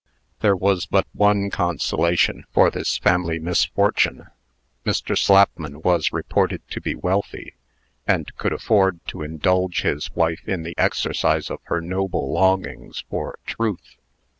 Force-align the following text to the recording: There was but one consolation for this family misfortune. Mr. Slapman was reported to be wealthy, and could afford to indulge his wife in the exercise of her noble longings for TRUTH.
There 0.39 0.55
was 0.55 0.87
but 0.87 1.05
one 1.13 1.51
consolation 1.51 2.45
for 2.49 2.71
this 2.71 2.97
family 2.97 3.37
misfortune. 3.37 4.29
Mr. 4.83 5.15
Slapman 5.15 5.83
was 5.83 6.11
reported 6.11 6.67
to 6.71 6.81
be 6.81 6.95
wealthy, 6.95 7.53
and 8.07 8.35
could 8.35 8.51
afford 8.51 8.99
to 9.09 9.21
indulge 9.21 9.83
his 9.83 10.11
wife 10.15 10.41
in 10.47 10.63
the 10.63 10.73
exercise 10.75 11.51
of 11.51 11.59
her 11.65 11.81
noble 11.81 12.33
longings 12.33 13.03
for 13.11 13.37
TRUTH. 13.45 13.97